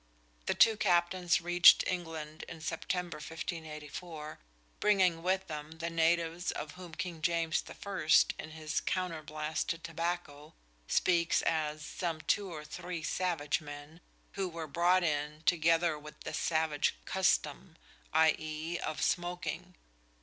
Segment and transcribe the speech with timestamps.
[0.47, 4.39] The two captains reached England in September 1584,
[4.79, 8.09] bringing with them the natives of whom King James I,
[8.41, 10.55] in his "Counter blaste to Tobacco,"
[10.87, 14.01] speaks as "some two or three Savage men,"
[14.31, 17.75] who "were brought in, together with this Savage custome,"
[18.11, 18.79] i.e.
[18.79, 19.75] of smoking.